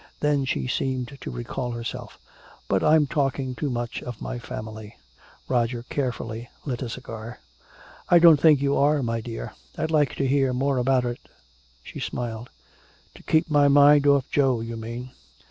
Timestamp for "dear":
9.21-9.53